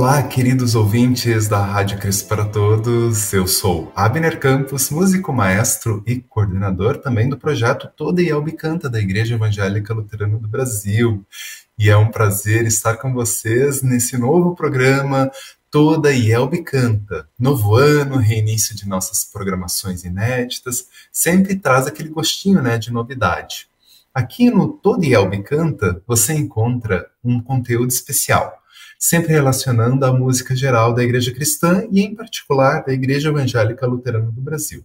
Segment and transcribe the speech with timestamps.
[0.00, 3.30] Olá, queridos ouvintes da Rádio Cristo para Todos.
[3.34, 8.98] Eu sou Abner Campos, músico maestro e coordenador também do projeto Toda Yelbe Canta da
[8.98, 11.22] Igreja Evangélica Luterana do Brasil.
[11.78, 15.30] E é um prazer estar com vocês nesse novo programa
[15.70, 17.28] Toda Yelbe Canta.
[17.38, 23.68] Novo ano, reinício de nossas programações inéditas, sempre traz aquele gostinho né, de novidade.
[24.14, 28.59] Aqui no Toda Yelbe Canta, você encontra um conteúdo especial
[29.00, 34.30] sempre relacionando a música geral da Igreja Cristã e, em particular, da Igreja Evangélica Luterana
[34.30, 34.84] do Brasil.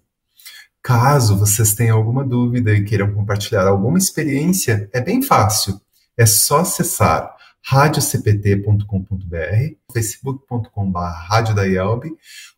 [0.82, 5.82] Caso vocês tenham alguma dúvida e queiram compartilhar alguma experiência, é bem fácil.
[6.16, 12.08] É só acessar radiocpt.com.br, facebook.com.br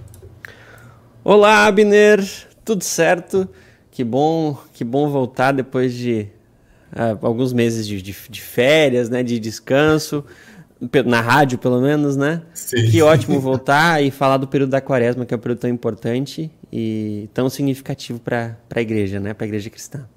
[1.22, 2.26] Olá, Abner,
[2.64, 3.46] tudo certo?
[3.90, 6.28] Que bom, que bom voltar depois de
[6.94, 10.24] uh, alguns meses de, de, de, férias, né, de descanso,
[11.04, 12.40] na rádio pelo menos, né?
[12.54, 12.90] Sim.
[12.90, 16.50] Que ótimo voltar e falar do período da quaresma, que é um período tão importante
[16.72, 20.08] e tão significativo para a igreja, né, para a igreja cristã.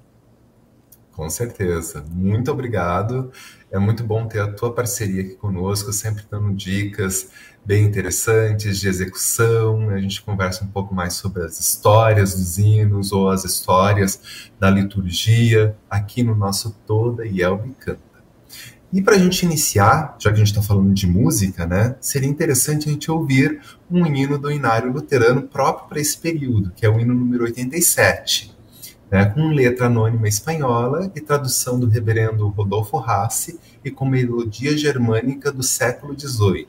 [1.14, 2.04] Com certeza.
[2.10, 3.30] Muito obrigado.
[3.70, 7.28] É muito bom ter a tua parceria aqui conosco, sempre dando dicas
[7.64, 9.90] bem interessantes de execução.
[9.90, 14.68] A gente conversa um pouco mais sobre as histórias dos hinos ou as histórias da
[14.68, 18.02] liturgia aqui no nosso Toda Yelbe Canta.
[18.92, 22.28] E para a gente iniciar, já que a gente está falando de música, né, seria
[22.28, 23.60] interessante a gente ouvir
[23.90, 28.53] um hino do Inário Luterano próprio para esse período, que é o hino número 87
[29.14, 35.52] né, com letra anônima espanhola e tradução do reverendo Rodolfo Rassi e com melodia germânica
[35.52, 36.66] do século XVIII.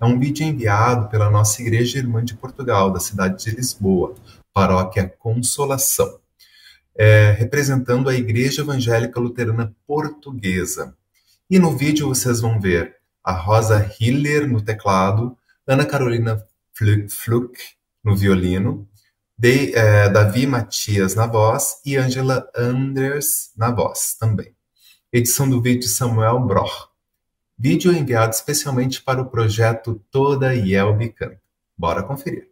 [0.00, 4.14] É um vídeo enviado pela nossa Igreja Irmã de Portugal, da cidade de Lisboa,
[4.54, 6.20] paróquia Consolação,
[6.94, 10.94] é, representando a Igreja Evangélica Luterana Portuguesa.
[11.50, 12.94] E no vídeo vocês vão ver
[13.24, 16.40] a Rosa Hiller no teclado, Ana Carolina
[17.08, 17.58] Fluck
[18.04, 18.86] no violino,
[19.36, 24.54] de, é, Davi Matias na voz e Angela Anders na voz também.
[25.12, 26.88] Edição do vídeo Samuel Broch.
[27.58, 31.40] Vídeo enviado especialmente para o projeto Toda Yelbe Canta.
[31.76, 32.51] Bora conferir.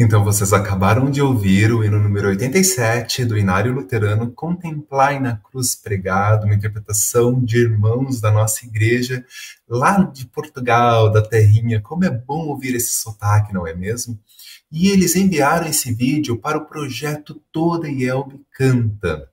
[0.00, 5.74] Então, vocês acabaram de ouvir o hino número 87 do Inário Luterano, Contemplai na Cruz
[5.74, 9.26] Pregado, uma interpretação de irmãos da nossa igreja,
[9.68, 11.80] lá de Portugal, da terrinha.
[11.80, 14.16] Como é bom ouvir esse sotaque, não é mesmo?
[14.70, 19.28] E eles enviaram esse vídeo para o projeto Toda Yelb Canta.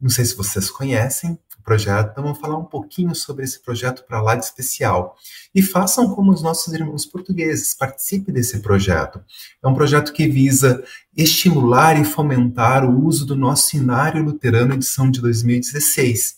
[0.00, 4.22] Não sei se vocês conhecem, projeto, então vamos falar um pouquinho sobre esse projeto para
[4.22, 5.16] lá de especial.
[5.52, 9.20] E façam como os nossos irmãos portugueses, participe desse projeto.
[9.62, 10.82] É um projeto que visa
[11.16, 16.36] estimular e fomentar o uso do nosso Sinário Luterano edição de 2016.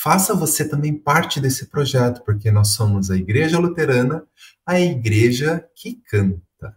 [0.00, 4.24] faça você também parte desse projeto, porque nós somos a Igreja Luterana,
[4.64, 6.76] a igreja que canta.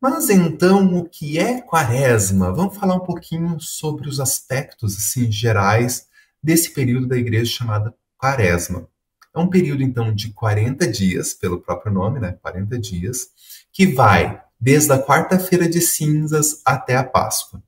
[0.00, 2.54] Mas então, o que é quaresma?
[2.54, 6.06] Vamos falar um pouquinho sobre os aspectos assim gerais
[6.40, 8.86] desse período da igreja chamada quaresma.
[9.34, 12.38] É um período então de 40 dias, pelo próprio nome, né?
[12.40, 13.30] 40 dias,
[13.72, 17.60] que vai desde a quarta-feira de cinzas até a Páscoa.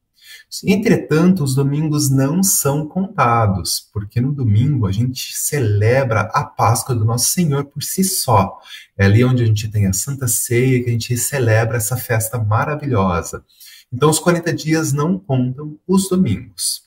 [0.64, 7.04] Entretanto, os domingos não são contados, porque no domingo a gente celebra a Páscoa do
[7.04, 8.58] Nosso Senhor por si só.
[8.98, 12.36] É ali onde a gente tem a Santa Ceia, que a gente celebra essa festa
[12.36, 13.44] maravilhosa.
[13.92, 16.82] Então, os 40 dias não contam os domingos.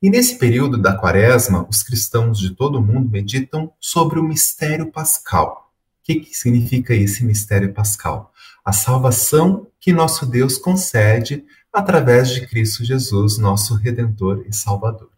[0.00, 4.90] E nesse período da quaresma, os cristãos de todo o mundo meditam sobre o mistério
[4.90, 5.72] pascal.
[6.00, 8.32] O que, que significa esse mistério pascal?
[8.64, 15.10] A salvação que nosso Deus concede através de Cristo Jesus, nosso Redentor e Salvador.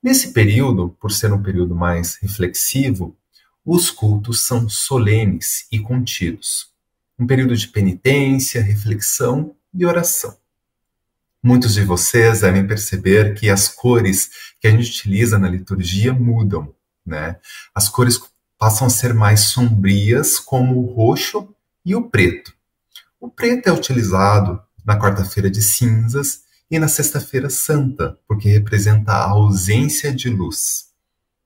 [0.00, 3.16] Nesse período, por ser um período mais reflexivo,
[3.64, 6.70] os cultos são solenes e contidos.
[7.18, 10.36] Um período de penitência, reflexão e oração.
[11.42, 14.30] Muitos de vocês devem perceber que as cores
[14.60, 16.72] que a gente utiliza na liturgia mudam,
[17.04, 17.40] né?
[17.74, 18.20] As cores
[18.56, 21.52] passam a ser mais sombrias, como o roxo
[21.84, 22.54] e o preto.
[23.20, 29.30] O preto é utilizado na quarta-feira de cinzas e na sexta-feira santa, porque representa a
[29.30, 30.86] ausência de luz.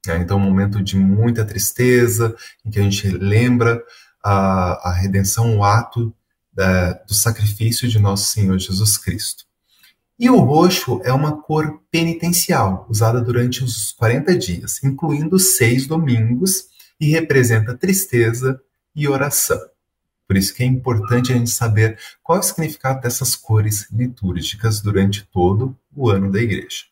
[0.06, 2.34] É, então, um momento de muita tristeza,
[2.64, 3.82] em que a gente lembra
[4.22, 6.14] a, a redenção, o ato
[6.52, 9.44] da, do sacrifício de nosso Senhor Jesus Cristo.
[10.18, 16.68] E o roxo é uma cor penitencial, usada durante os 40 dias, incluindo seis domingos,
[17.00, 18.60] e representa tristeza
[18.94, 19.58] e oração.
[20.30, 24.80] Por isso que é importante a gente saber qual é o significado dessas cores litúrgicas
[24.80, 26.84] durante todo o ano da igreja.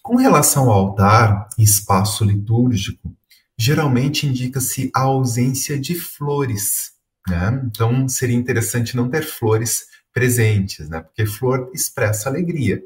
[0.00, 3.12] Com relação ao altar e espaço litúrgico,
[3.58, 6.92] geralmente indica-se a ausência de flores.
[7.26, 7.60] Né?
[7.64, 11.00] Então, seria interessante não ter flores presentes, né?
[11.00, 12.80] porque flor expressa alegria.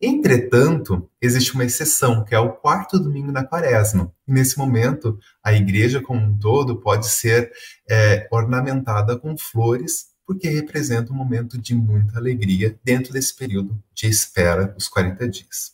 [0.00, 4.10] Entretanto, existe uma exceção, que é o quarto domingo da quaresma.
[4.26, 7.52] Nesse momento, a igreja como um todo pode ser
[7.88, 14.06] é, ornamentada com flores, porque representa um momento de muita alegria dentro desse período de
[14.06, 15.72] espera dos 40 dias.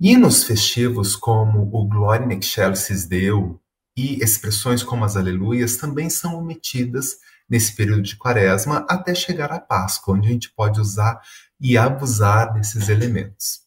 [0.00, 3.60] Hinos festivos como o Gloria in Excelsis Deo
[3.94, 7.18] e expressões como as Aleluias também são omitidas
[7.50, 11.20] nesse período de quaresma até chegar à Páscoa, onde a gente pode usar
[11.60, 13.60] e abusar desses elementos.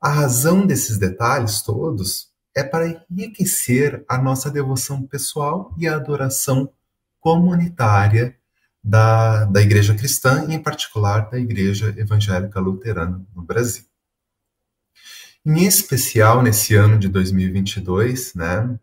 [0.00, 6.72] A razão desses detalhes todos é para enriquecer a nossa devoção pessoal e a adoração
[7.20, 8.36] comunitária
[8.82, 13.84] da, da Igreja Cristã e, em particular, da Igreja Evangélica Luterana no Brasil.
[15.44, 18.78] Em especial, nesse ano de 2022, né,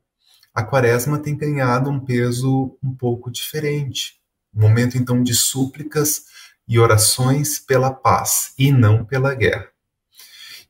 [0.54, 4.20] a quaresma tem ganhado um peso um pouco diferente.
[4.56, 6.26] Um momento, então, de súplicas
[6.68, 9.68] e orações pela paz e não pela guerra.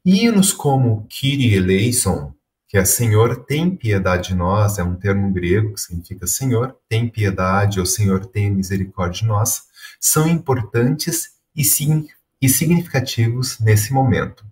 [0.05, 2.33] Hinos como Kyrie eleison,
[2.67, 7.07] que é Senhor, tem piedade de nós, é um termo grego que significa Senhor, tem
[7.07, 9.63] piedade ou Senhor, tem misericórdia de nós,
[9.99, 12.07] são importantes e, sim,
[12.41, 14.43] e significativos nesse momento,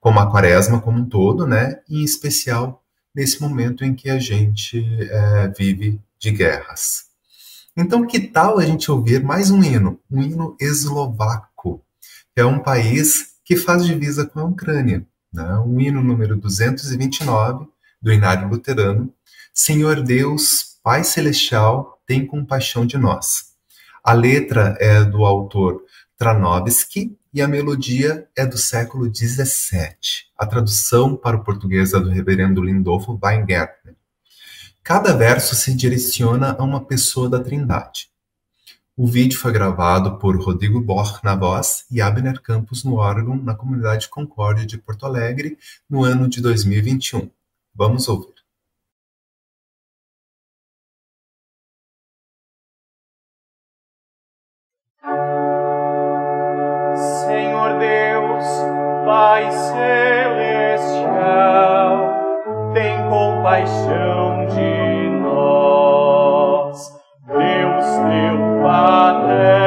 [0.00, 1.80] como a quaresma como um todo, né?
[1.88, 2.82] E em especial
[3.14, 7.03] nesse momento em que a gente é, vive de guerras.
[7.76, 11.84] Então, que tal a gente ouvir mais um hino, um hino eslovaco,
[12.32, 15.04] que é um país que faz divisa com a Ucrânia.
[15.32, 15.58] Né?
[15.58, 17.66] Um hino número 229
[18.00, 19.12] do Inário Luterano.
[19.52, 23.54] Senhor Deus, Pai Celestial, tem compaixão de nós.
[24.04, 25.82] A letra é do autor
[26.16, 29.96] Tranovski e a melodia é do século XVII.
[30.38, 33.96] A tradução para o português é do reverendo Lindolfo Weingärtner.
[34.84, 38.10] Cada verso se direciona a uma pessoa da Trindade.
[38.94, 43.54] O vídeo foi gravado por Rodrigo Borch na voz e Abner Campos no órgão na
[43.54, 45.56] comunidade Concórdia de Porto Alegre
[45.88, 47.30] no ano de 2021.
[47.74, 48.34] Vamos ouvir.
[57.26, 58.44] Senhor Deus,
[59.06, 60.74] Pai celestial,
[63.14, 66.76] compaixão de nós.
[67.28, 69.63] Deus, teu paterno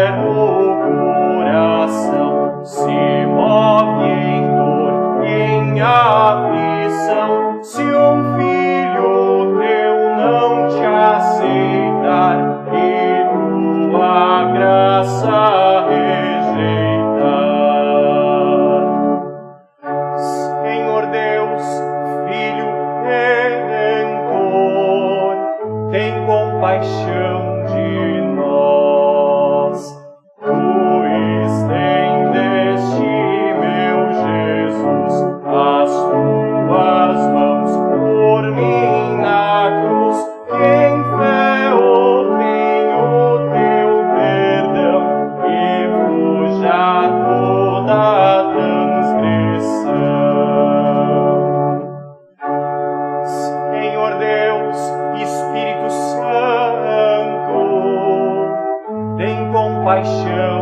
[59.88, 60.57] tem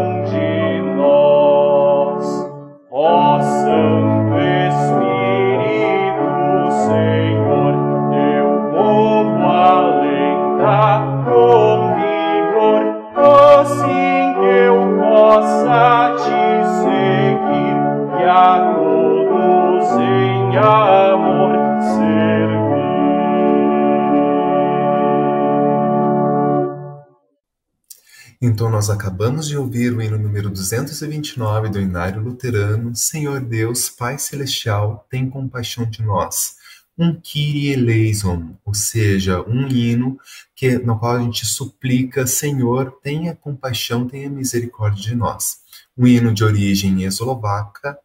[28.85, 35.07] nós acabamos de ouvir o hino número 229 do Inário Luterano, Senhor Deus, Pai Celestial,
[35.09, 36.57] tem compaixão de nós.
[36.95, 40.19] Um Kyrie eleison, ou seja, um hino
[40.55, 45.61] que, no qual a gente suplica, Senhor, tenha compaixão, tenha misericórdia de nós.
[45.97, 47.97] Um hino de origem eslovaca,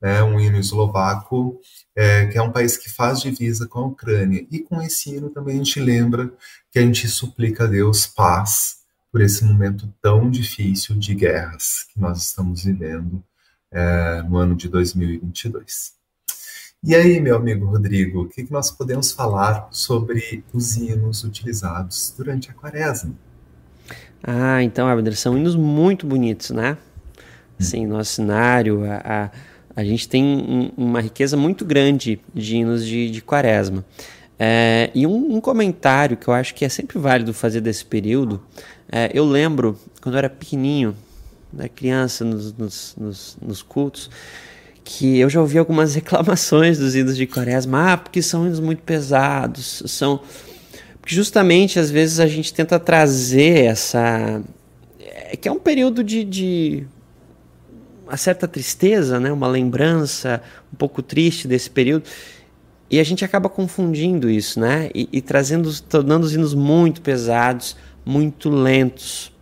[0.00, 1.58] né, um hino eslovaco,
[1.96, 4.46] é, que é um país que faz divisa com a Ucrânia.
[4.52, 6.32] E com esse hino também a gente lembra
[6.70, 8.77] que a gente suplica a Deus paz
[9.18, 13.20] por esse momento tão difícil de guerras que nós estamos vivendo
[13.68, 15.92] é, no ano de 2022.
[16.84, 22.14] E aí, meu amigo Rodrigo, o que, que nós podemos falar sobre os hinos utilizados
[22.16, 23.12] durante a quaresma?
[24.22, 26.78] Ah, então, Abner, são hinos muito bonitos, né?
[27.58, 29.30] Sim, nosso cenário, a, a,
[29.74, 33.84] a gente tem um, uma riqueza muito grande de hinos de, de quaresma.
[34.38, 38.40] É, e um, um, comentário que eu acho que é sempre válido fazer desse período,
[38.90, 40.94] é, eu lembro, quando eu era pequenininho,
[41.52, 44.08] né, criança, nos, nos, nos, nos cultos,
[44.84, 48.82] que eu já ouvi algumas reclamações dos hinos de quaresma, ah, porque são hinos muito
[48.82, 50.20] pesados, são...
[51.00, 54.42] Porque justamente, às vezes, a gente tenta trazer essa...
[55.00, 56.86] É, que é um período de, de
[58.06, 59.32] uma certa tristeza, né?
[59.32, 60.42] uma lembrança
[60.72, 62.04] um pouco triste desse período,
[62.90, 64.90] e a gente acaba confundindo isso, né?
[64.94, 69.32] E, e trazendo, tornando os hinos muito pesados, muito lentos.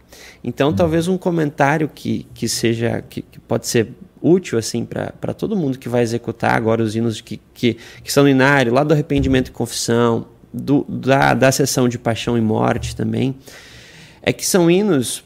[0.42, 3.88] Então, talvez um comentário que, que seja, que, que pode ser
[4.20, 8.24] útil assim para todo mundo que vai executar agora os hinos que, que, que são
[8.24, 12.96] no inário, lá do arrependimento e confissão, do, da, da sessão de paixão e morte
[12.96, 13.36] também,
[14.22, 15.24] é que são hinos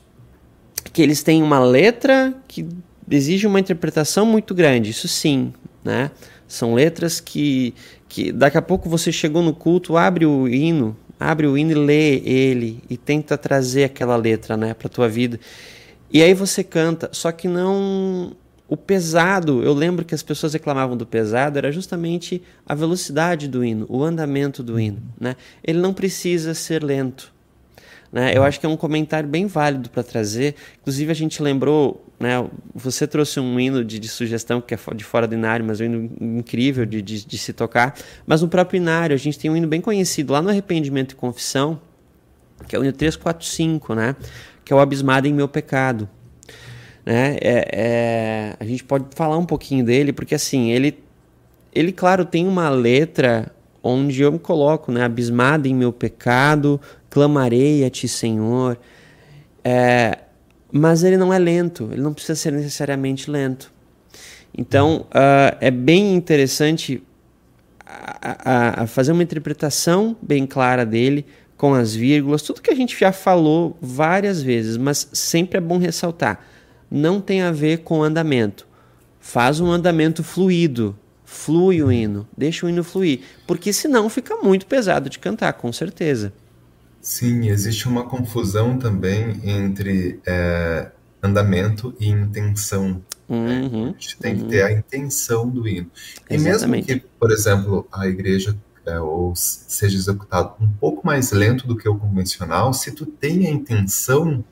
[0.93, 2.67] que eles têm uma letra que
[3.11, 5.53] exige uma interpretação muito grande, isso sim,
[5.85, 6.11] né?
[6.47, 7.75] São letras que,
[8.11, 11.75] que daqui a pouco você chegou no culto, abre o hino, abre o hino e
[11.75, 15.38] lê ele e tenta trazer aquela letra, né, para tua vida.
[16.11, 18.37] E aí você canta, só que não
[18.67, 23.64] o pesado, eu lembro que as pessoas reclamavam do pesado, era justamente a velocidade do
[23.64, 25.00] hino, o andamento do hino.
[25.19, 25.37] Né?
[25.62, 27.33] Ele não precisa ser lento.
[28.12, 28.37] Né?
[28.37, 30.57] Eu acho que é um comentário bem válido para trazer.
[30.81, 35.05] Inclusive, a gente lembrou, né, você trouxe um hino de, de, sugestão que é de
[35.05, 37.95] fora do inário, mas um hino incrível de, de, de se tocar.
[38.26, 41.14] Mas no próprio inário, a gente tem um hino bem conhecido lá no Arrependimento e
[41.14, 41.81] Confissão,
[42.67, 44.17] que é o hino 345, né?
[44.64, 46.09] que é o Abismado em Meu Pecado.
[47.05, 47.38] Né?
[47.40, 50.99] É, é, a gente pode falar um pouquinho dele, porque assim, ele,
[51.73, 53.52] ele, claro, tem uma letra
[53.83, 55.02] onde eu me coloco, né?
[55.02, 58.79] Abismado em meu pecado, clamarei a ti, Senhor.
[59.62, 60.19] É,
[60.73, 63.73] mas ele não é lento, ele não precisa ser necessariamente lento.
[64.57, 67.02] Então, uh, é bem interessante
[67.87, 71.26] a, a, a fazer uma interpretação bem clara dele,
[71.57, 75.76] com as vírgulas, tudo que a gente já falou várias vezes, mas sempre é bom
[75.76, 76.40] ressaltar.
[76.90, 78.67] Não tem a ver com andamento.
[79.21, 84.64] Faz um andamento fluido, flui o hino, deixa o hino fluir, porque senão fica muito
[84.64, 86.33] pesado de cantar, com certeza.
[87.00, 90.90] Sim, existe uma confusão também entre é,
[91.23, 93.02] andamento e intenção.
[93.28, 93.61] Né?
[93.62, 94.40] Uhum, a gente tem uhum.
[94.40, 95.90] que ter a intenção do hino.
[96.28, 96.88] E Exatamente.
[96.88, 101.76] mesmo que, por exemplo, a igreja é, ou seja executado um pouco mais lento do
[101.76, 104.42] que o convencional, se tu tem a intenção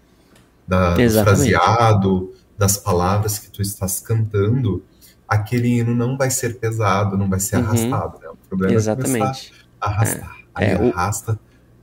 [0.66, 4.82] da, do fraseado, das palavras que tu estás cantando,
[5.26, 7.64] aquele hino não vai ser pesado, não vai ser uhum.
[7.64, 8.18] arrastado.
[8.20, 8.28] Né?
[8.28, 9.16] O problema Exatamente.
[9.16, 10.36] é começar a arrastar.
[10.38, 11.38] É, aí é, arrasta.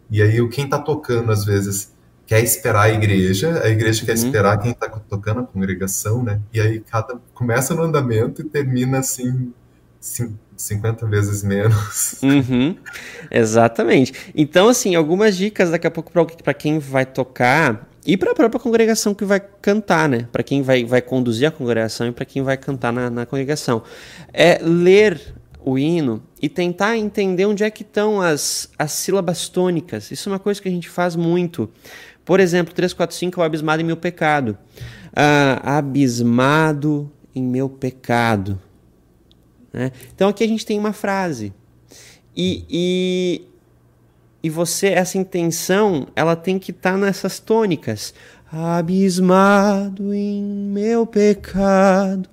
[0.10, 1.94] E aí quem está tocando, às vezes,
[2.26, 4.06] quer esperar a igreja, a igreja uhum.
[4.06, 6.40] quer esperar quem está tocando, a congregação, né?
[6.54, 9.54] E aí cada começa no andamento e termina assim,
[10.56, 12.22] 50 vezes menos.
[12.22, 12.76] Uhum,
[13.32, 14.14] exatamente.
[14.36, 18.60] Então, assim, algumas dicas daqui a pouco para quem vai tocar e para a própria
[18.60, 20.28] congregação que vai cantar, né?
[20.32, 23.82] Para quem vai, vai conduzir a congregação e para quem vai cantar na, na congregação.
[24.32, 25.20] É ler
[25.66, 30.12] o hino e tentar entender onde é que estão as, as sílabas tônicas.
[30.12, 31.68] Isso é uma coisa que a gente faz muito.
[32.24, 34.56] Por exemplo, 345 é o abismado em meu pecado.
[35.16, 38.62] Ah, abismado em meu pecado.
[39.74, 39.92] Né?
[40.14, 41.52] Então aqui a gente tem uma frase.
[42.38, 43.42] E, e,
[44.44, 48.14] e você, essa intenção, ela tem que estar tá nessas tônicas.
[48.52, 52.30] Abismado em meu pecado.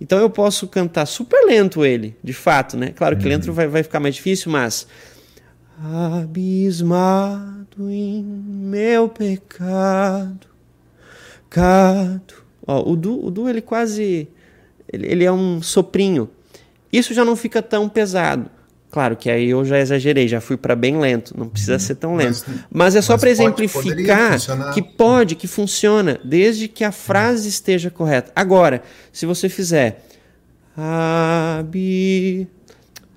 [0.00, 2.90] Então eu posso cantar super lento ele, de fato, né?
[2.90, 3.54] Claro que lento uhum.
[3.54, 4.86] vai, vai ficar mais difícil, mas.
[6.22, 10.46] Abismado em meu pecado.
[11.50, 12.34] Cado.
[12.66, 14.28] Ó, o Du, o Du ele quase.
[14.92, 16.28] Ele, ele é um soprinho.
[16.92, 18.50] Isso já não fica tão pesado.
[18.94, 21.78] Claro que aí eu já exagerei, já fui para bem lento, não precisa uhum.
[21.80, 22.44] ser tão lento.
[22.46, 24.38] Mas, mas é só para exemplificar
[24.72, 28.30] que pode, que funciona, desde que a frase esteja correta.
[28.36, 30.04] Agora, se você fizer
[30.76, 32.46] Abi,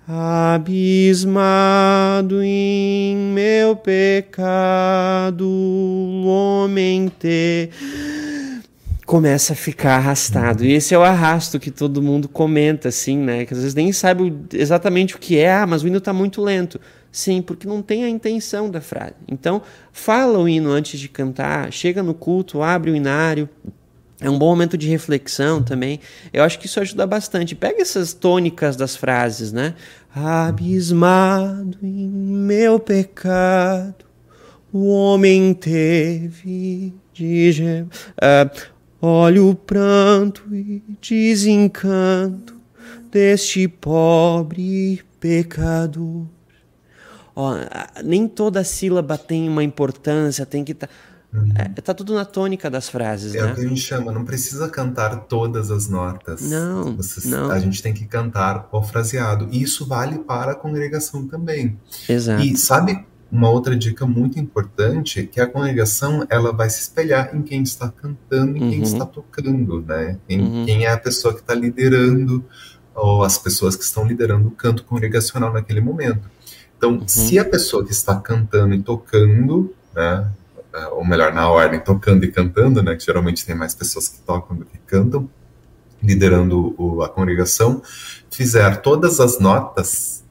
[0.07, 5.47] abismado em meu pecado,
[6.25, 7.69] homem te
[9.07, 10.65] começa a ficar arrastado.
[10.65, 13.45] E esse é o arrasto que todo mundo comenta, assim, né?
[13.45, 16.41] Que às vezes nem sabe exatamente o que é, ah, mas o hino está muito
[16.41, 16.77] lento.
[17.09, 19.13] Sim, porque não tem a intenção da frase.
[19.25, 19.61] Então,
[19.93, 23.47] fala o hino antes de cantar, chega no culto, abre o inário.
[24.19, 26.01] É um bom momento de reflexão também.
[26.33, 27.55] Eu acho que isso ajuda bastante.
[27.55, 29.73] Pega essas tônicas das frases, né?
[30.13, 34.05] Abismado em meu pecado,
[34.73, 37.85] o homem teve de.
[38.17, 42.55] Uh, Olha o pranto e desencanto
[43.11, 46.25] deste pobre pecador.
[47.35, 47.53] Ó,
[48.03, 50.87] nem toda sílaba tem uma importância, tem que estar.
[50.87, 50.93] Tá,
[51.31, 51.53] uhum.
[51.55, 53.51] é, tá tudo na tônica das frases, é né?
[53.51, 56.41] o que a gente chama, não precisa cantar todas as notas.
[56.41, 57.51] Não, Você, não.
[57.51, 59.47] A gente tem que cantar o fraseado.
[59.51, 61.79] E isso vale para a congregação também.
[62.09, 62.41] Exato.
[62.41, 67.35] E sabe uma outra dica muito importante é que a congregação ela vai se espelhar
[67.35, 68.69] em quem está cantando, em uhum.
[68.69, 70.17] quem está tocando, né?
[70.29, 70.65] Em uhum.
[70.65, 72.43] quem é a pessoa que está liderando
[72.95, 76.29] ou as pessoas que estão liderando o canto congregacional naquele momento.
[76.77, 77.07] Então, uhum.
[77.07, 80.31] se a pessoa que está cantando e tocando, né,
[80.91, 84.55] ou melhor, na ordem, tocando e cantando, né, que geralmente tem mais pessoas que tocam
[84.55, 85.29] do que cantam,
[86.01, 87.81] liderando o, a congregação,
[88.31, 90.23] fizer todas as notas,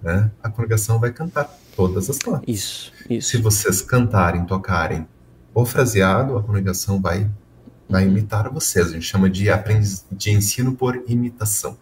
[0.00, 2.44] né, a congregação vai cantar todas as notas.
[2.46, 3.30] Isso, isso.
[3.30, 5.06] Se vocês cantarem, tocarem
[5.54, 7.28] o fraseado, a congregação vai,
[7.88, 8.10] vai uhum.
[8.10, 8.88] imitar vocês.
[8.88, 11.76] A gente chama de, aprendiz, de ensino por imitação.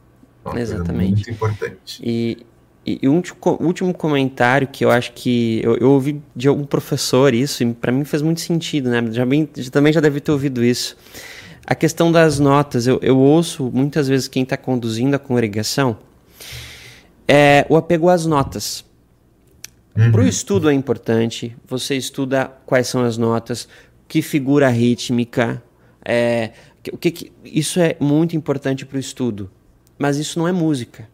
[0.44, 1.14] Uma Exatamente.
[1.14, 2.00] muito importante.
[2.02, 2.46] E,
[2.86, 3.22] e um
[3.60, 7.92] último comentário que eu acho que eu, eu ouvi de algum professor isso, e para
[7.92, 9.06] mim fez muito sentido, né?
[9.12, 10.96] Já bem, também já deve ter ouvido isso.
[11.66, 15.98] A questão das notas, eu, eu ouço muitas vezes quem está conduzindo a congregação
[17.26, 18.82] é o apego às notas.
[19.98, 20.12] Uhum.
[20.12, 23.66] Para o estudo é importante, você estuda quais são as notas,
[24.06, 25.60] que figura rítmica,
[26.04, 26.52] é,
[26.92, 29.50] o que, que, isso é muito importante para o estudo.
[29.98, 31.08] Mas isso não é música.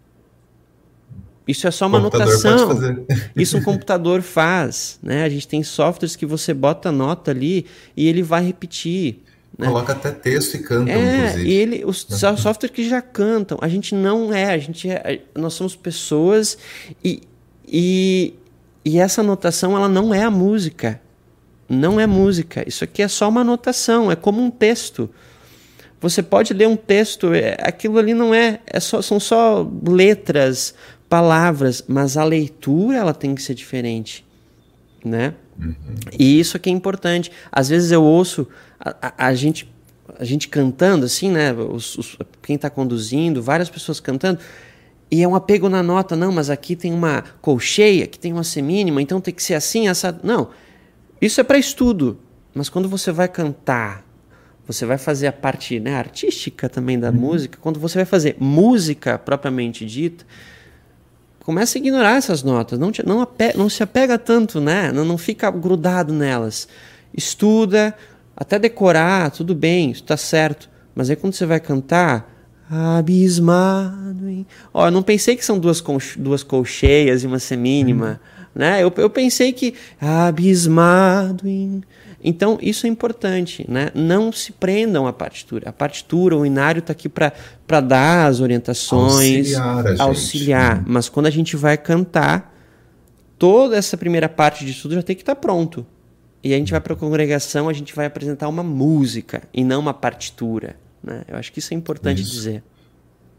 [1.48, 2.68] Isso é só uma anotação.
[3.36, 4.98] Isso um computador faz.
[5.02, 5.24] Né?
[5.24, 7.66] A gente tem softwares que você bota a nota ali
[7.96, 9.22] e ele vai repetir.
[9.58, 9.66] Né?
[9.66, 11.48] Coloca até texto e canta, é, inclusive.
[11.48, 12.36] E ele, os uhum.
[12.36, 13.58] softwares que já cantam.
[13.60, 16.56] A gente não é, a gente é, nós somos pessoas
[17.04, 17.22] e,
[17.66, 18.34] e
[18.84, 21.00] e essa notação ela não é a música.
[21.68, 22.62] Não é música.
[22.68, 25.08] Isso aqui é só uma notação, é como um texto.
[26.00, 30.74] Você pode ler um texto, é, aquilo ali não é, é só, são só letras,
[31.08, 34.24] palavras, mas a leitura ela tem que ser diferente,
[35.02, 35.32] né?
[35.58, 35.74] Uhum.
[36.18, 37.32] E isso aqui é importante.
[37.50, 38.46] Às vezes eu ouço
[38.78, 39.72] a, a, a gente
[40.18, 41.52] a gente cantando assim, né?
[41.52, 44.38] Os, os, quem está conduzindo, várias pessoas cantando.
[45.10, 48.44] E é um apego na nota, não, mas aqui tem uma colcheia, aqui tem uma
[48.44, 50.18] semínima, então tem que ser assim, essa.
[50.22, 50.50] Não.
[51.20, 52.18] Isso é para estudo.
[52.54, 54.04] Mas quando você vai cantar
[54.66, 57.16] você vai fazer a parte né, artística também da uhum.
[57.16, 60.24] música, quando você vai fazer música propriamente dita,
[61.40, 64.90] começa a ignorar essas notas, não, te, não, não se apega tanto, né?
[64.90, 66.66] Não, não fica grudado nelas.
[67.14, 67.94] Estuda,
[68.34, 70.70] até decorar, tudo bem, está certo.
[70.94, 72.33] Mas aí quando você vai cantar,
[72.70, 74.46] abismado em...
[74.72, 75.82] Ó, eu não pensei que são duas,
[76.16, 78.46] duas colcheias e uma semínima, uhum.
[78.54, 78.82] né?
[78.82, 81.82] Eu, eu pensei que abismado em...
[82.26, 83.90] Então, isso é importante, né?
[83.94, 85.68] Não se prendam à partitura.
[85.68, 90.76] A partitura, o inário está aqui para dar as orientações, auxiliar, auxiliar.
[90.78, 90.84] Né?
[90.86, 92.54] Mas quando a gente vai cantar,
[93.38, 95.86] toda essa primeira parte de tudo já tem que estar tá pronto.
[96.42, 99.80] E a gente vai para a congregação, a gente vai apresentar uma música e não
[99.80, 100.76] uma partitura.
[101.04, 101.22] Né?
[101.28, 102.32] Eu acho que isso é importante isso.
[102.32, 102.64] dizer.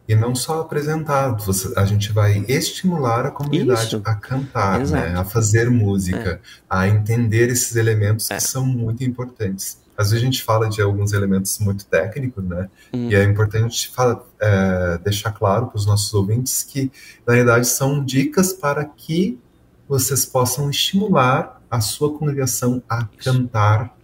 [0.08, 4.02] E não só apresentar, você, a gente vai estimular a comunidade Isso.
[4.06, 6.40] a cantar, né, a fazer música, é.
[6.70, 8.36] a entender esses elementos é.
[8.36, 9.80] que são muito importantes.
[9.98, 12.70] Às vezes a gente fala de alguns elementos muito técnicos, né?
[12.94, 13.10] Hum.
[13.10, 16.92] E é importante fala, é, deixar claro para os nossos ouvintes que,
[17.26, 19.40] na verdade, são dicas para que
[19.88, 23.32] vocês possam estimular a sua congregação a Isso.
[23.32, 23.95] cantar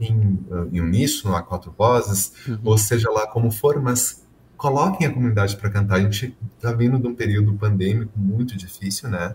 [0.00, 0.38] em,
[0.72, 2.58] em uníssono, a quatro vozes, uhum.
[2.64, 4.24] ou seja lá como for, mas
[4.56, 5.96] coloquem a comunidade para cantar.
[5.96, 9.34] A gente está vindo de um período pandêmico muito difícil, né?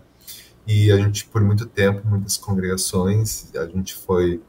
[0.66, 4.40] E a gente, por muito tempo, muitas congregações, a gente foi.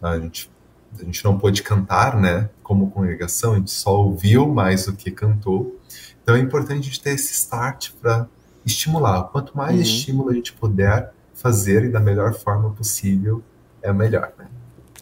[0.00, 0.50] A gente,
[0.98, 2.48] a gente não pôde cantar, né?
[2.62, 5.78] Como congregação, a gente só ouviu mais do que cantou.
[6.22, 8.26] Então é importante a gente ter esse start para
[8.64, 9.24] estimular.
[9.24, 9.82] Quanto mais uhum.
[9.82, 13.42] estímulo a gente puder fazer e da melhor forma possível,
[13.82, 14.46] é melhor, né?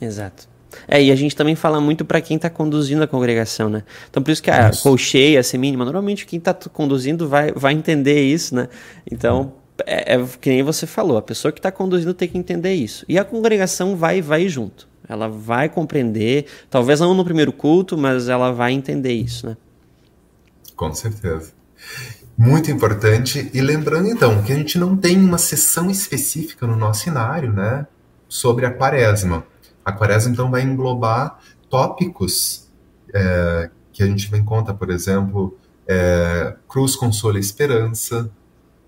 [0.01, 0.49] Exato.
[0.89, 3.83] É, e a gente também fala muito para quem está conduzindo a congregação, né?
[4.11, 8.23] Então, por isso que a colcheia, a semínima, normalmente quem está conduzindo vai, vai entender
[8.23, 8.69] isso, né?
[9.11, 12.75] Então, é, é que nem você falou, a pessoa que está conduzindo tem que entender
[12.75, 13.05] isso.
[13.09, 14.89] E a congregação vai vai junto.
[15.09, 19.57] Ela vai compreender, talvez não no primeiro culto, mas ela vai entender isso, né?
[20.75, 21.53] Com certeza.
[22.37, 23.51] Muito importante.
[23.55, 27.87] E lembrando, então, que a gente não tem uma sessão específica no nosso cenário, né?
[28.29, 29.45] Sobre a quaresma.
[29.87, 31.39] A quaresma, então, vai englobar
[31.71, 32.69] tópicos
[33.15, 38.29] é, que a gente vem conta, por exemplo, é, Cruz, Consolo e Esperança,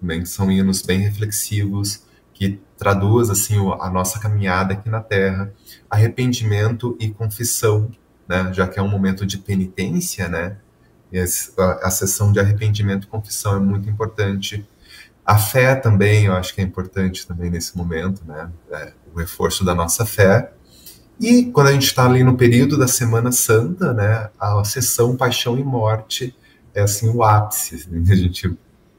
[0.03, 2.03] bem, são hinos bem reflexivos,
[2.35, 5.55] que traduz assim a nossa caminhada aqui na Terra,
[5.89, 7.89] arrependimento e confissão,
[8.29, 10.57] né, já que é um momento de penitência, né,
[11.57, 14.69] a, a sessão de arrependimento e confissão é muito importante.
[15.25, 19.65] A fé também, eu acho que é importante também nesse momento, né, é, o reforço
[19.65, 20.53] da nossa fé.
[21.21, 25.59] E quando a gente está ali no período da Semana Santa, né, a sessão Paixão
[25.59, 26.35] e Morte
[26.75, 27.89] é assim o ápice.
[27.91, 28.03] Né?
[28.13, 28.57] A gente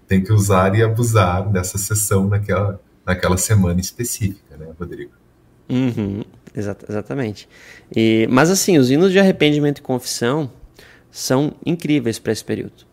[0.08, 5.12] tem que usar e abusar dessa sessão naquela, naquela semana específica, né, Rodrigo?
[5.70, 6.24] Uhum,
[6.56, 7.48] exat exatamente.
[7.96, 10.52] E, mas assim, os hinos de arrependimento e confissão
[11.12, 12.86] são incríveis para esse período,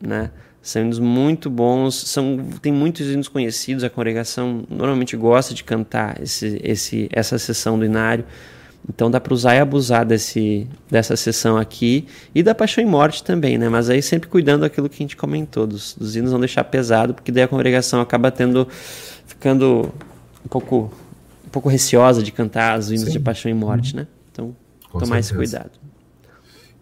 [0.00, 0.30] né?
[0.60, 6.20] São hinos muito bons, são, tem muitos hinos conhecidos, a congregação normalmente gosta de cantar
[6.22, 8.26] esse, esse, essa sessão do inário.
[8.88, 13.22] Então dá para usar e abusar desse, dessa sessão aqui e da paixão e morte
[13.22, 13.68] também, né?
[13.68, 17.12] Mas aí sempre cuidando daquilo que a gente comentou, dos, dos hinos não deixar pesado,
[17.12, 18.66] porque daí a congregação acaba tendo
[19.26, 19.92] ficando
[20.44, 20.90] um pouco
[21.46, 23.12] um pouco receosa de cantar os hinos Sim.
[23.12, 24.00] de paixão e morte, uhum.
[24.00, 24.06] né?
[24.32, 24.56] Então
[24.90, 25.28] Com tomar certeza.
[25.28, 25.88] esse cuidado.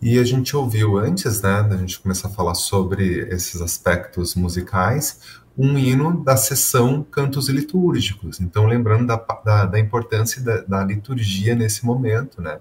[0.01, 5.21] E a gente ouviu antes, né, da gente começar a falar sobre esses aspectos musicais,
[5.57, 8.41] um hino da sessão Cantos Litúrgicos.
[8.41, 12.59] Então, lembrando da, da, da importância da, da, liturgia nesse momento, né?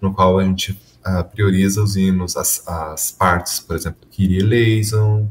[0.00, 0.72] No qual a gente
[1.06, 5.26] uh, prioriza os hinos, as, as partes, por exemplo, Kyrie eleison,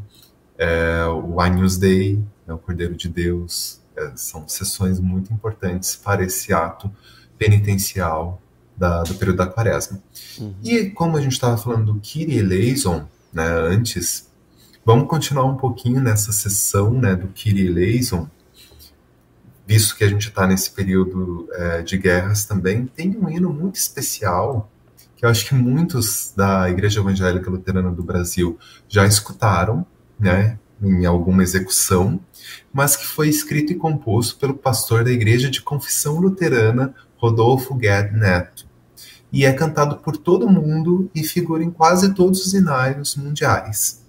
[0.57, 2.15] é, o Agnus Dei,
[2.47, 3.81] né, o Cordeiro de Deus.
[3.95, 6.91] É, são sessões muito importantes para esse ato
[7.37, 8.41] penitencial
[8.75, 10.01] da, do período da quaresma.
[10.39, 10.55] Uhum.
[10.63, 14.31] E como a gente estava falando do Kyrie eleison, né, antes,
[14.85, 18.29] Vamos continuar um pouquinho nessa sessão né, do Kyrie eleison,
[19.65, 22.85] visto que a gente está nesse período é, de guerras também.
[22.87, 24.69] Tem um hino muito especial
[25.15, 29.85] que eu acho que muitos da Igreja Evangélica Luterana do Brasil já escutaram,
[30.19, 32.19] né, em alguma execução,
[32.73, 38.11] mas que foi escrito e composto pelo pastor da Igreja de Confissão Luterana, Rodolfo Gued
[38.11, 38.67] Neto.
[39.31, 44.02] e é cantado por todo mundo e figura em quase todos os inários mundiais.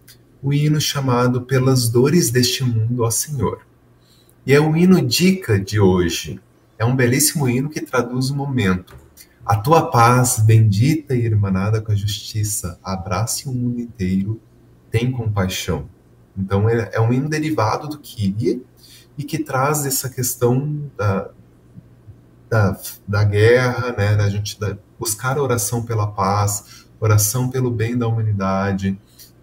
[0.44, 3.62] O hino chamado Pelas Dores deste Mundo, ó Senhor.
[4.44, 6.38] E é o hino dica de hoje.
[6.78, 8.94] É um belíssimo hino que traduz o momento.
[9.42, 14.38] A tua paz, bendita e irmanada com a justiça, abrace o mundo inteiro,
[14.90, 15.88] tem compaixão.
[16.36, 18.62] Então é, é um hino derivado do Kyrie
[19.16, 21.30] e que traz essa questão da,
[22.50, 22.78] da,
[23.08, 28.06] da guerra, né, da gente da, buscar a oração pela paz, oração pelo bem da
[28.06, 28.98] humanidade.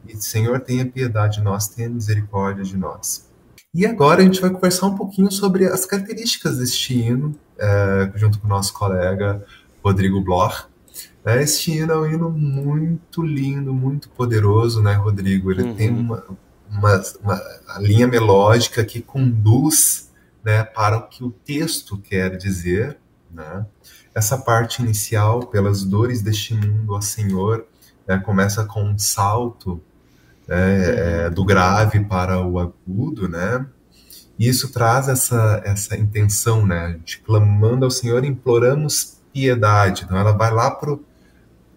[0.07, 3.29] E Senhor, tenha piedade de nós, tenha misericórdia de nós.
[3.73, 8.39] E agora a gente vai conversar um pouquinho sobre as características deste hino, é, junto
[8.39, 9.43] com o nosso colega
[9.83, 10.65] Rodrigo Bloch.
[11.23, 15.51] É, este hino é um hino muito lindo, muito poderoso, né, Rodrigo?
[15.51, 15.75] Ele uhum.
[15.75, 16.25] tem uma,
[16.69, 17.41] uma, uma
[17.79, 20.11] linha melódica que conduz
[20.43, 22.97] né, para o que o texto quer dizer.
[23.31, 23.65] Né?
[24.13, 27.65] Essa parte inicial, pelas dores deste mundo, ó Senhor,
[28.07, 29.81] né, começa com um salto
[30.47, 33.65] né, é, do grave para o agudo, né?
[34.37, 36.85] E isso traz essa, essa intenção, né?
[36.85, 40.03] A gente clamando ao Senhor, imploramos piedade.
[40.03, 41.05] Então ela vai lá pro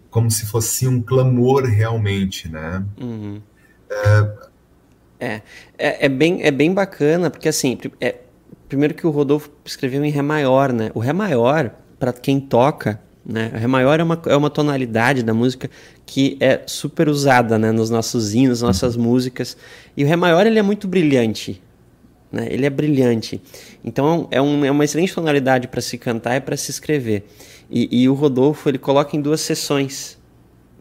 [0.09, 2.85] como se fosse um clamor realmente, né?
[2.99, 3.41] Uhum.
[3.89, 4.31] É,
[5.19, 5.41] é,
[5.77, 8.19] é, é, bem, é bem bacana, porque assim, é,
[8.69, 10.89] primeiro que o Rodolfo escreveu em Ré maior, né?
[10.93, 13.51] O Ré maior, para quem toca, né?
[13.53, 15.69] Ré maior é uma, é uma tonalidade da música
[16.05, 17.71] que é super usada né?
[17.71, 19.57] nos nossos hinos, nossas músicas.
[19.97, 21.61] E o Ré maior ele é muito brilhante.
[22.31, 22.47] Né?
[22.51, 23.41] Ele é brilhante.
[23.83, 27.25] Então é, um, é uma excelente tonalidade para se cantar e para se escrever.
[27.69, 30.19] E, e o Rodolfo ele coloca em duas sessões.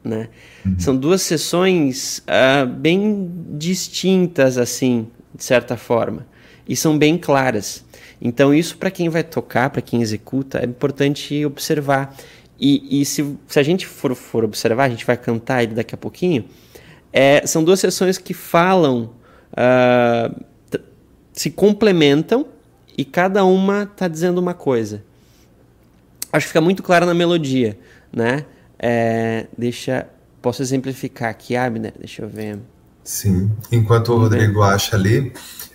[0.04, 0.28] Né?
[0.66, 0.78] Uhum.
[0.78, 6.26] São duas sessões uh, bem distintas, assim, de certa forma,
[6.68, 7.82] e são bem claras.
[8.20, 12.14] Então, isso para quem vai tocar, para quem executa, é importante observar.
[12.58, 15.94] E, e se, se, a gente for, for, observar, a gente vai cantar ele daqui
[15.94, 16.44] a pouquinho.
[17.12, 19.10] É, são duas sessões que falam,
[19.52, 20.44] uh,
[21.32, 22.46] se complementam
[22.96, 25.02] e cada uma está dizendo uma coisa.
[26.32, 27.78] Acho que fica muito claro na melodia,
[28.12, 28.44] né?
[28.78, 30.06] É, deixa,
[30.42, 31.92] posso exemplificar aqui, Abner?
[31.98, 32.58] Deixa eu ver.
[33.02, 35.32] Sim, enquanto o Rodrigo acha ali,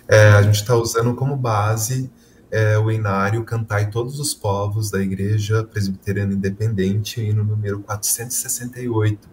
[0.08, 2.10] é, a gente está usando como base
[2.50, 9.28] é, o inário Cantai Todos os Povos da Igreja Presbiteriana Independente, hino número 468.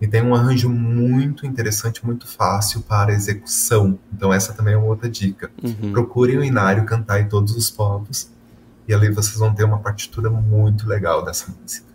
[0.00, 3.98] E tem um arranjo muito interessante, muito fácil para execução.
[4.12, 5.50] Então, essa também é uma outra dica.
[5.62, 5.92] Uhum.
[5.92, 8.30] Procurem o inário Cantai Todos os Povos,
[8.88, 11.90] e ali vocês vão ter uma partitura muito legal dessa música.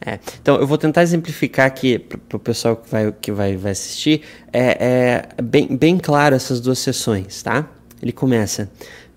[0.00, 3.72] É, então, eu vou tentar exemplificar aqui para o pessoal que, vai, que vai, vai
[3.72, 4.22] assistir.
[4.52, 7.68] É, é bem, bem claro essas duas sessões, tá?
[8.00, 8.70] Ele começa.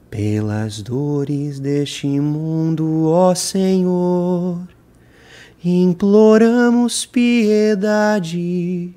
[0.10, 4.68] Pelas dores deste mundo, ó Senhor,
[5.64, 8.96] imploramos piedade.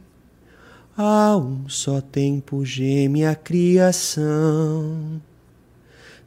[0.96, 5.20] A um só tempo geme a criação.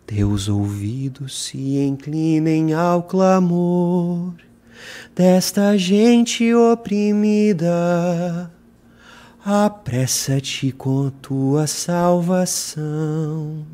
[0.06, 4.36] Teus ouvidos se inclinem ao clamor
[5.16, 8.52] desta gente oprimida.
[9.44, 13.66] Apressa-te com tua salvação.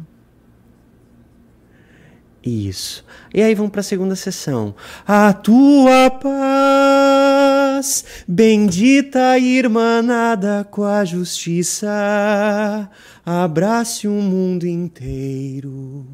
[2.43, 3.05] Isso.
[3.33, 4.73] E aí vamos para a segunda sessão.
[5.07, 12.89] A tua paz, bendita irmanada com a justiça,
[13.23, 16.07] abrace o mundo inteiro.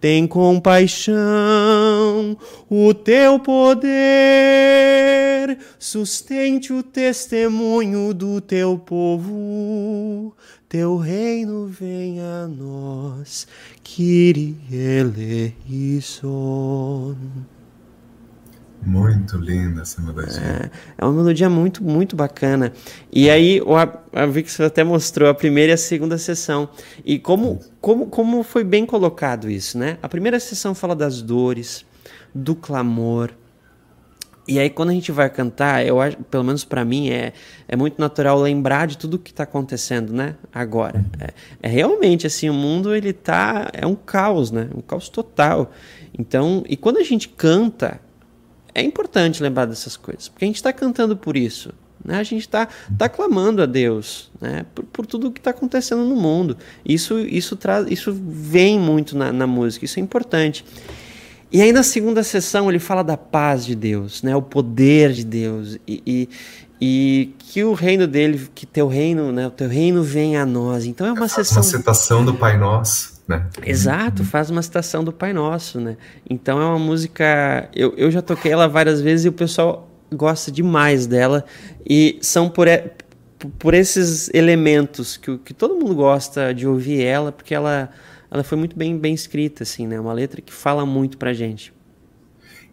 [0.00, 1.14] Tem compaixão,
[2.70, 3.94] o teu poder
[5.78, 10.34] sustente o testemunho do teu povo.
[10.74, 13.46] Teu reino venha a nós,
[13.84, 15.54] Kyrie eleison.
[18.82, 20.42] Muito linda essa melodia.
[20.42, 22.72] É, é, uma melodia muito, muito bacana.
[23.12, 26.68] E aí, o, a Vix até mostrou a primeira e a segunda sessão.
[27.04, 29.96] E como, como, como foi bem colocado isso, né?
[30.02, 31.86] A primeira sessão fala das dores,
[32.34, 33.30] do clamor.
[34.46, 37.32] E aí, quando a gente vai cantar, eu acho, pelo menos para mim, é,
[37.66, 40.36] é muito natural lembrar de tudo que está acontecendo, né?
[40.52, 41.04] Agora.
[41.18, 43.70] É, é, realmente assim, o mundo ele tá.
[43.72, 44.68] É um caos, né?
[44.74, 45.72] Um caos total.
[46.18, 48.00] Então, e quando a gente canta,
[48.74, 51.72] é importante lembrar dessas coisas, porque a gente está cantando por isso.
[52.04, 52.18] Né?
[52.18, 54.66] A gente está tá clamando a Deus né?
[54.74, 56.58] por, por tudo o que está acontecendo no mundo.
[56.84, 60.64] Isso, isso, traz, isso vem muito na, na música, isso é importante.
[61.52, 64.34] E aí na segunda sessão ele fala da paz de Deus, né?
[64.34, 66.28] o poder de Deus e, e,
[66.80, 69.46] e, que o reino dele, que teu reino, né?
[69.46, 70.84] o teu reino venha a nós.
[70.84, 71.58] Então é uma sessão.
[71.58, 73.22] Uma citação do Pai Nosso.
[73.28, 73.46] né?
[73.64, 75.96] Exato, faz uma citação do Pai Nosso, né?
[76.28, 77.68] Então é uma música.
[77.74, 81.44] Eu, eu já toquei ela várias vezes e o pessoal gosta demais dela.
[81.88, 82.66] E são por,
[83.58, 87.90] por esses elementos que, que todo mundo gosta de ouvir ela, porque ela,
[88.34, 89.98] ela foi muito bem, bem escrita, assim, né?
[90.00, 91.72] Uma letra que fala muito pra gente.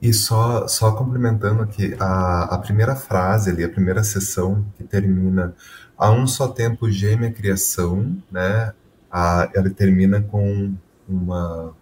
[0.01, 5.53] E só, só complementando aqui, a, a primeira frase ali, a primeira sessão que termina
[5.95, 8.73] a um só tempo geme a criação, né?
[9.11, 10.73] A, ela termina com
[11.07, 11.75] uma,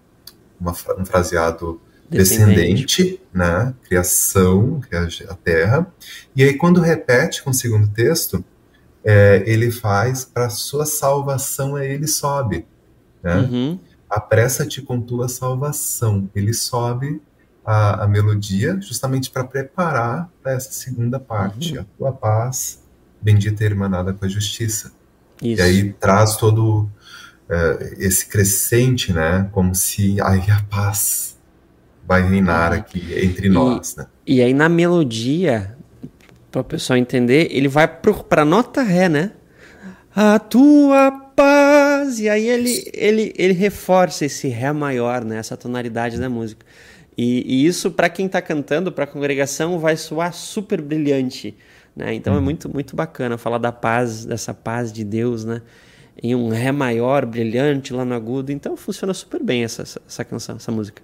[0.59, 3.73] uma um fraseado descendente, descendente né?
[3.87, 5.87] Criação, que é a terra.
[6.35, 8.43] E aí quando repete com o segundo texto,
[9.05, 12.65] é, ele faz para sua salvação é ele sobe,
[13.23, 13.35] né?
[13.35, 13.79] Uhum.
[14.09, 16.29] Apressa-te com tua salvação.
[16.33, 17.21] Ele sobe
[17.65, 21.75] a, a melodia justamente para preparar para essa segunda parte.
[21.75, 21.81] Uhum.
[21.81, 22.83] A tua paz,
[23.21, 24.91] bendita e irmanada com a justiça.
[25.41, 25.61] Isso.
[25.61, 26.89] E aí traz todo
[27.49, 29.47] uh, esse crescente, né?
[29.51, 31.37] Como se aí a paz
[32.07, 32.79] vai reinar uhum.
[32.79, 34.07] aqui entre e, nós, né?
[34.25, 35.77] E aí na melodia,
[36.51, 39.31] para o pessoal entender, ele vai para nota ré, né?
[40.15, 41.58] A tua paz.
[42.17, 45.37] E aí ele, ele, ele reforça esse ré maior, né?
[45.37, 46.65] Essa tonalidade da música.
[47.17, 51.55] E, e isso, para quem está cantando, para a congregação, vai soar super brilhante.
[51.93, 52.13] Né?
[52.13, 52.43] Então é uhum.
[52.43, 55.61] muito, muito bacana falar da paz, dessa paz de Deus, né?
[56.21, 58.51] Em um Ré maior, brilhante, lá no agudo.
[58.53, 61.01] Então funciona super bem essa, essa canção, essa música.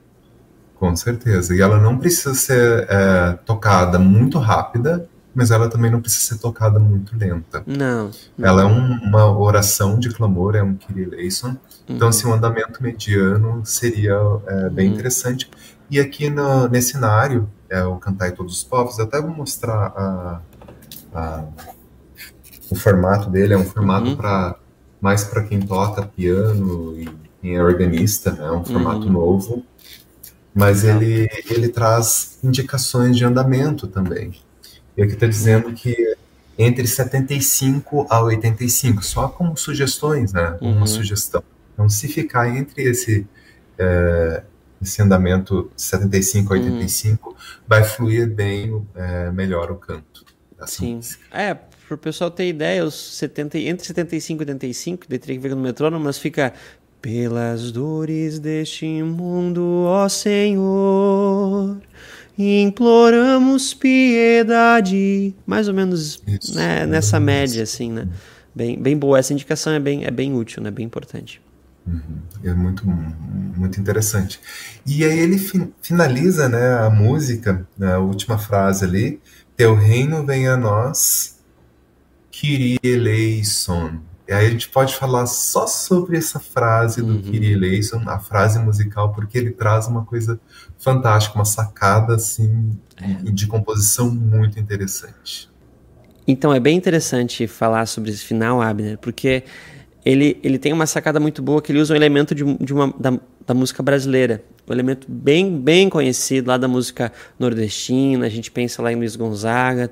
[0.76, 1.54] Com certeza.
[1.56, 6.40] E ela não precisa ser é, tocada muito rápida, mas ela também não precisa ser
[6.40, 7.62] tocada muito lenta.
[7.68, 8.10] Não.
[8.38, 8.48] não.
[8.48, 11.58] Ela é um, uma oração de clamor, é um Kyrie eleison.
[11.84, 12.10] Então, uhum.
[12.10, 14.18] assim, um andamento mediano seria
[14.48, 14.94] é, bem uhum.
[14.94, 15.52] interessante.
[15.92, 19.30] E aqui no, nesse cenário, é o Cantar em Todos os Povos, eu até vou
[19.30, 20.42] mostrar a,
[21.14, 21.44] a,
[22.72, 24.16] o formato dele, é um formato uhum.
[24.16, 24.56] para
[25.02, 27.10] mais para quem toca piano e
[27.42, 28.48] quem é organista, né?
[28.48, 29.12] é um formato uhum.
[29.12, 29.66] novo,
[30.54, 34.34] mas ele, ele traz indicações de andamento também.
[34.98, 36.16] E aqui está dizendo que
[36.58, 40.58] entre 75 a 85, só como sugestões, né?
[40.62, 40.88] Uma uhum.
[40.88, 41.44] sugestão.
[41.74, 43.28] Então, se ficar entre esse
[43.78, 44.44] é,
[44.82, 47.36] esse andamento 75 a 85, uhum.
[47.68, 50.26] vai fluir bem é, melhor o canto.
[50.66, 50.96] Sim.
[50.96, 51.26] Música.
[51.32, 55.42] É, para o pessoal ter ideia, os 70, entre 75 e 85, daí teria que
[55.42, 56.54] ver no metrônomo, mas fica
[57.02, 61.78] pelas dores deste mundo, ó Senhor,
[62.38, 65.34] imploramos piedade.
[65.46, 68.08] Mais ou menos Isso, né, nessa média, assim, né?
[68.54, 69.20] Bem, bem boa.
[69.20, 70.72] Essa indicação é bem, é bem útil, né?
[70.72, 71.42] Bem importante.
[71.86, 72.02] Uhum.
[72.44, 74.40] É muito, muito interessante.
[74.86, 79.22] E aí ele fi finaliza né, a música, né, a última frase ali,
[79.56, 81.38] Teu reino vem a nós,
[82.30, 84.00] Kyrie eleison.
[84.28, 87.22] E aí a gente pode falar só sobre essa frase do uhum.
[87.22, 90.40] Kyrie eleison, a frase musical, porque ele traz uma coisa
[90.80, 93.32] fantástica, uma sacada assim, é.
[93.32, 95.50] de composição muito interessante.
[96.28, 99.44] Então é bem interessante falar sobre esse final, Abner, porque
[100.06, 102.94] ele, ele tem uma sacada muito boa que ele usa um elemento de, de uma,
[103.00, 104.44] da, da música brasileira.
[104.70, 108.28] Um elemento bem, bem conhecido lá da música nordestina.
[108.28, 109.88] A gente pensa lá em Luiz Gonzaga.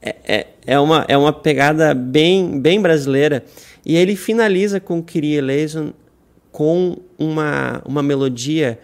[0.00, 3.44] É, é, é, uma, é uma pegada bem, bem brasileira.
[3.84, 5.92] E ele finaliza com Kyrie eleison
[6.52, 8.78] com uma, uma melodia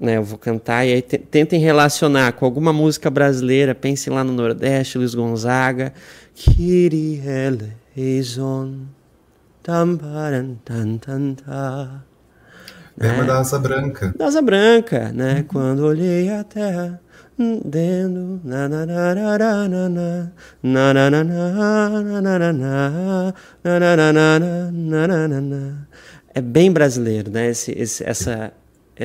[0.00, 4.32] né, eu vou cantar e aí tentem relacionar com alguma música brasileira, pensem lá no
[4.32, 5.92] Nordeste, Luiz Gonzaga,
[6.34, 7.20] Kiri
[7.96, 8.86] eleison.
[12.96, 13.26] Lembra né?
[13.26, 14.14] da Asa Branca.
[14.16, 15.36] Da Asa Branca, né?
[15.36, 15.44] Uhum.
[15.44, 17.00] Quando olhei a terra,
[17.64, 20.30] dentro, na na na na na na na
[20.68, 21.22] na na na
[24.12, 25.88] na na na na
[26.34, 27.48] é bem brasileiro, né?
[27.48, 28.52] Esse, esse, essa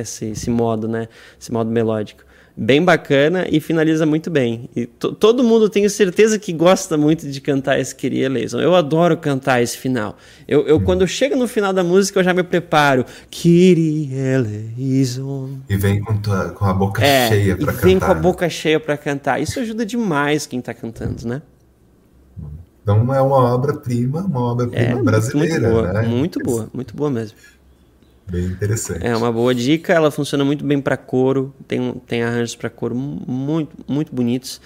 [0.00, 1.08] esse, esse modo, né?
[1.40, 2.24] Esse modo melódico.
[2.56, 4.70] Bem bacana e finaliza muito bem.
[4.76, 8.60] E todo mundo tenho certeza que gosta muito de cantar esse Queria Eleison.
[8.60, 10.16] Eu adoro cantar esse final.
[10.46, 13.04] Eu, eu quando chego no final da música, eu já me preparo.
[13.28, 15.58] Queria Eleison.
[15.68, 17.86] E vem com, tua, com a boca é, cheia para cantar.
[17.86, 19.42] Vem com a boca cheia para cantar.
[19.42, 21.42] Isso ajuda demais quem tá cantando, né?
[22.84, 25.70] Então é uma obra-prima, uma obra-prima é, brasileira.
[25.70, 26.02] Muito boa, né?
[26.06, 27.36] muito boa, muito boa mesmo.
[28.30, 29.06] Bem interessante.
[29.06, 32.94] É uma boa dica, ela funciona muito bem para coro, tem, tem arranjos para coro
[32.94, 34.60] muito, muito bonitos.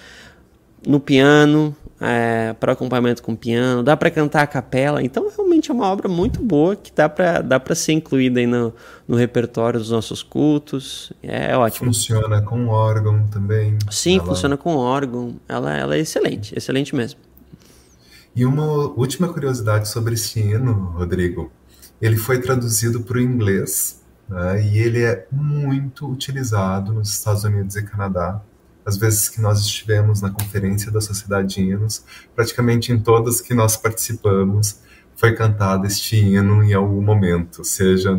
[0.87, 5.03] no piano, é, para acompanhamento com piano, dá para cantar a capela.
[5.03, 8.73] Então, realmente é uma obra muito boa que dá para dá ser incluída aí no,
[9.07, 11.11] no repertório dos nossos cultos.
[11.21, 11.87] É ótimo.
[11.87, 13.77] Funciona com órgão também.
[13.91, 14.25] Sim, ela...
[14.27, 15.35] funciona com órgão.
[15.47, 17.19] Ela, ela é excelente, excelente mesmo.
[18.35, 21.51] E uma última curiosidade sobre esse hino, Rodrigo.
[22.01, 27.75] Ele foi traduzido para o inglês né, e ele é muito utilizado nos Estados Unidos
[27.75, 28.41] e Canadá
[28.85, 32.03] as vezes que nós estivemos na conferência da Sociedade de Hinos,
[32.35, 34.79] praticamente em todas que nós participamos,
[35.15, 38.11] foi cantado este hino em algum momento, seja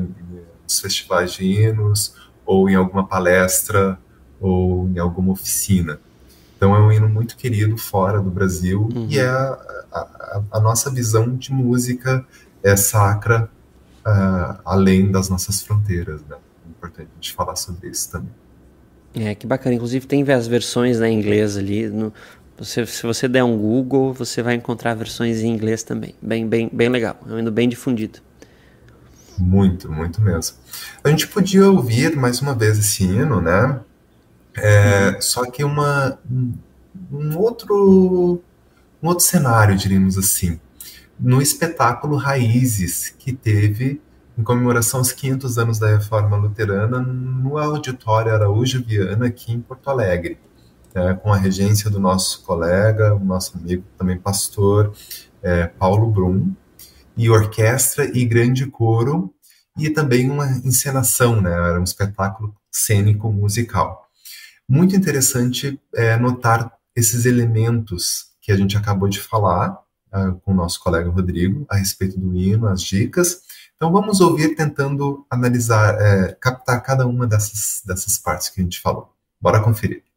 [0.63, 2.15] nos festivais de hinos,
[2.47, 3.99] ou em alguma palestra,
[4.39, 5.99] ou em alguma oficina.
[6.57, 9.07] Então é um hino muito querido fora do Brasil uhum.
[9.09, 9.59] e é a,
[9.93, 12.25] a, a, nossa visão de música
[12.63, 13.51] é sacra
[14.07, 16.21] uh, além das nossas fronteiras.
[16.29, 16.37] Né?
[16.67, 18.31] É importante a gente falar sobre isso também.
[19.15, 19.75] É, que bacana.
[19.75, 21.89] Inclusive tem as versões né, em inglês ali.
[21.89, 22.13] No,
[22.59, 26.15] você, se você der um Google, você vai encontrar versões em inglês também.
[26.21, 27.19] Bem, bem, bem legal.
[27.27, 28.21] É um hino bem difundido.
[29.39, 30.59] Muito, muito mesmo.
[31.03, 33.81] A gente podia ouvir mais uma vez esse hino, né?
[34.55, 35.19] É.
[35.21, 36.19] Só que uma,
[37.11, 38.43] um, outro,
[39.03, 40.61] um outro cenário, diríamos assim.
[41.23, 44.01] No espetáculo Raízes, que teve
[44.39, 49.91] em comemoração aos 500 anos da Reforma Luterana no Auditório Araújo Viana, aqui em Porto
[49.91, 50.39] Alegre,
[50.95, 54.95] é, com a regência do nosso colega, o nosso amigo, também pastor,
[55.43, 56.55] é, Paulo Brum,
[57.15, 59.31] e orquestra e grande coro,
[59.77, 64.09] e também uma encenação, né, era um espetáculo cênico musical.
[64.67, 69.79] Muito interessante é, notar esses elementos que a gente acabou de falar
[70.13, 73.43] uh, com o nosso colega Rodrigo a respeito do hino, as dicas,
[73.81, 78.79] então vamos ouvir tentando analisar, é, captar cada uma dessas, dessas partes que a gente
[78.79, 79.11] falou.
[79.41, 80.10] Bora conferir.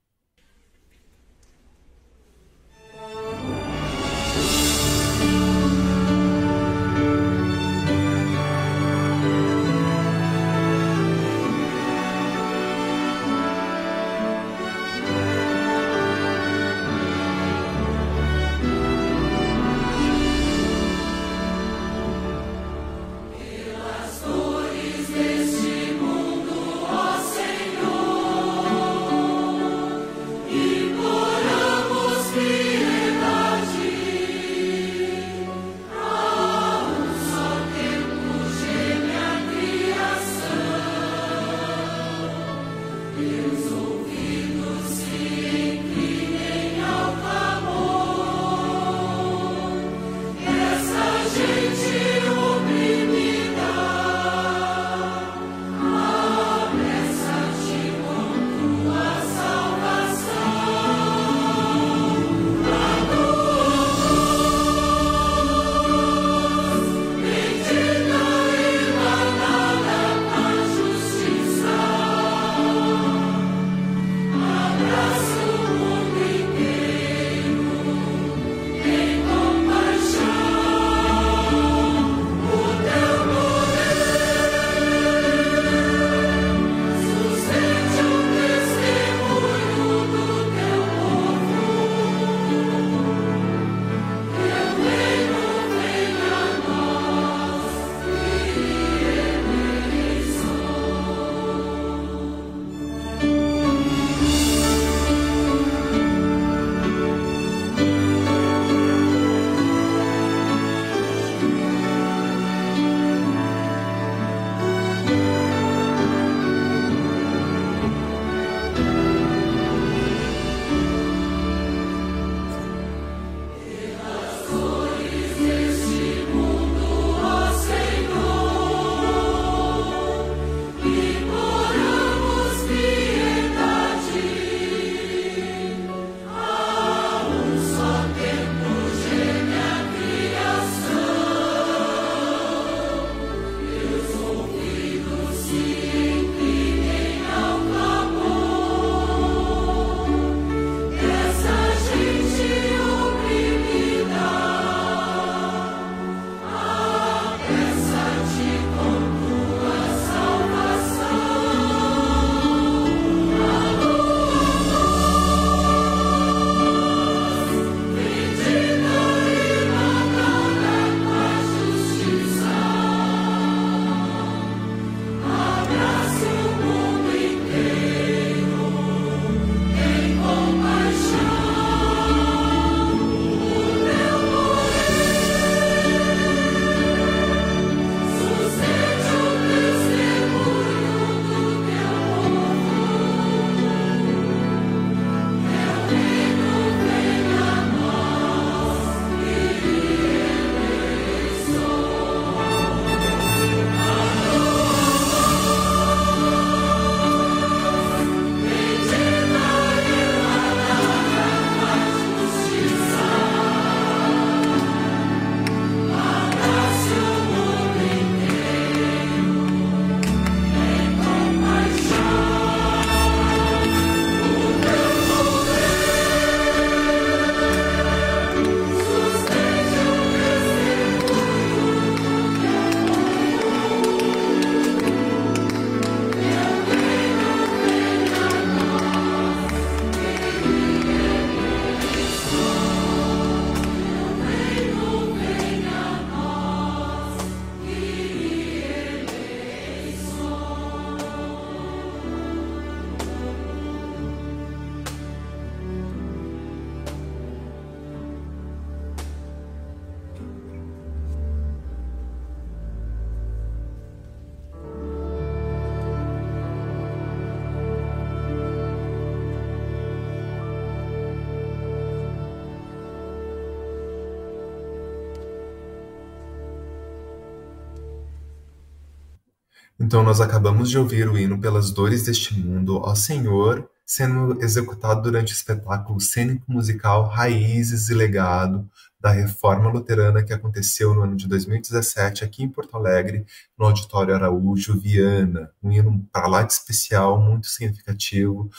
[279.94, 285.04] Então, nós acabamos de ouvir o hino Pelas Dores deste Mundo ao Senhor, sendo executado
[285.04, 288.68] durante o espetáculo cênico musical Raízes e Legado
[289.00, 293.24] da Reforma Luterana que aconteceu no ano de 2017 aqui em Porto Alegre,
[293.56, 295.52] no Auditório Araújo Viana.
[295.62, 298.50] Um hino para lá de especial, muito significativo,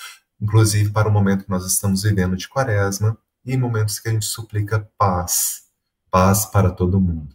[0.41, 4.25] inclusive para o momento que nós estamos vivendo de quaresma e momentos que a gente
[4.25, 5.65] suplica paz,
[6.13, 7.35] paz para todo mundo.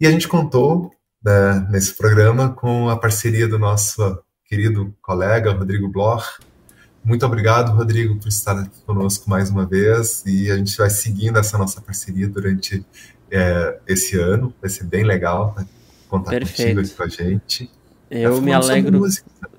[0.00, 0.90] E a gente contou
[1.24, 6.40] né, nesse programa com a parceria do nosso querido colega Rodrigo Bloch.
[7.04, 11.38] Muito obrigado, Rodrigo, por estar aqui conosco mais uma vez e a gente vai seguindo
[11.38, 12.84] essa nossa parceria durante
[13.30, 14.52] é, esse ano.
[14.60, 15.56] Vai ser bem legal
[16.08, 16.76] contar Perfeito.
[16.76, 17.70] contigo aqui com a gente.
[18.10, 19.02] Eu me alegro.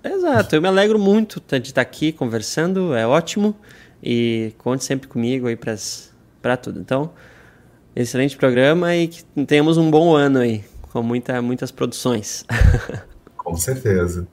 [0.04, 3.56] Exato, eu me alegro muito de estar aqui conversando, é ótimo.
[4.02, 6.80] E conte sempre comigo aí para tudo.
[6.80, 7.14] Então,
[7.96, 10.64] excelente programa e que tenhamos um bom ano aí
[10.94, 12.46] com muita, muitas produções.
[13.36, 14.28] Com certeza.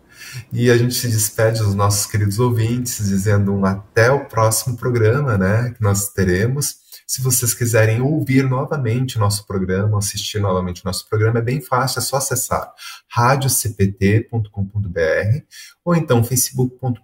[0.52, 5.38] E a gente se despede dos nossos queridos ouvintes, dizendo um até o próximo programa,
[5.38, 6.76] né, que nós teremos.
[7.06, 11.60] Se vocês quiserem ouvir novamente o nosso programa, assistir novamente o nosso programa, é bem
[11.60, 12.72] fácil, é só acessar
[13.08, 15.44] radiocpt.com.br
[15.84, 17.00] ou então facebook.com.br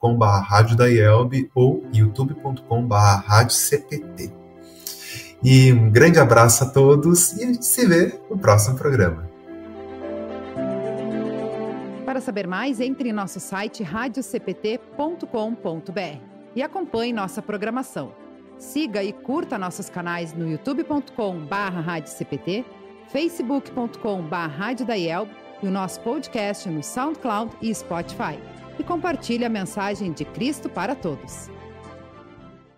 [1.54, 2.94] ou youtube.com.br
[3.26, 4.32] radiocpt.
[5.42, 9.25] E um grande abraço a todos e a gente se vê no próximo programa.
[12.16, 16.18] Para saber mais, entre em nosso site radiocpt.com.br
[16.54, 18.14] e acompanhe nossa programação.
[18.56, 22.64] Siga e curta nossos canais no youtube.com/radiocpt,
[23.08, 25.30] facebook.com/radiodaielb
[25.62, 28.38] e o nosso podcast no SoundCloud e Spotify.
[28.78, 31.50] E compartilhe a mensagem de Cristo para todos.